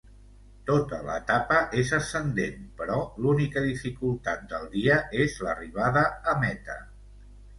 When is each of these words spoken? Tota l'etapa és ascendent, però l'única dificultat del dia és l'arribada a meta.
Tota 0.67 0.99
l'etapa 1.07 1.57
és 1.81 1.91
ascendent, 1.97 2.63
però 2.79 2.95
l'única 3.25 3.63
dificultat 3.67 4.49
del 4.53 4.67
dia 4.71 4.97
és 5.25 5.39
l'arribada 5.47 6.05
a 6.33 6.37
meta. 6.47 6.79